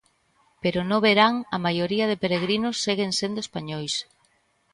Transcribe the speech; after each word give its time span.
Pero 0.63 0.79
no 0.89 0.97
verán 1.07 1.33
a 1.55 1.57
maioría 1.65 2.05
de 2.07 2.19
peregrinos 2.23 2.75
seguen 2.85 3.11
sendo 3.19 3.39
españois. 3.45 3.93